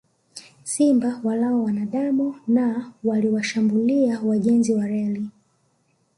Simba 0.63 1.21
walao 1.23 1.63
wanadamu 1.63 2.35
na 2.47 2.91
waliwashambulia 3.03 4.19
wajenzi 4.21 4.73
wa 4.73 4.87
reli 4.87 5.29